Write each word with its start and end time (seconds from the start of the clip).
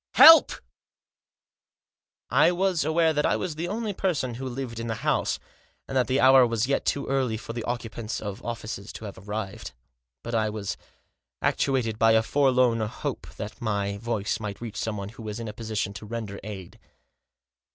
"Help!" 0.25 0.51
I 2.47 2.51
was 2.51 2.83
aware 2.83 3.13
that 3.13 3.23
I 3.23 3.35
was 3.35 3.53
the 3.53 3.67
only 3.67 3.93
person 3.93 4.33
who 4.33 4.49
lived 4.49 4.79
in 4.79 4.87
the 4.87 5.05
house, 5.05 5.37
and 5.87 5.95
that 5.95 6.07
the 6.07 6.19
hour 6.19 6.43
was 6.47 6.65
yet 6.65 6.85
too 6.85 7.05
early 7.05 7.37
for 7.37 7.53
the 7.53 7.63
occupants 7.65 8.19
of 8.19 8.43
offices 8.43 8.91
to 8.93 9.05
have 9.05 9.19
arrived. 9.19 9.73
But 10.23 10.33
I 10.33 10.49
tras 10.49 10.75
actuated 11.43 11.99
by 11.99 12.13
a 12.13 12.23
forlorn 12.23 12.79
hope 12.79 13.27
that 13.35 13.61
my 13.61 13.97
voice 13.99 14.39
might 14.39 14.59
reach 14.59 14.77
someone 14.77 15.09
who 15.09 15.21
was 15.21 15.39
in 15.39 15.47
a 15.47 15.53
position 15.53 15.93
to 15.93 16.07
render 16.07 16.39
aid. 16.43 16.79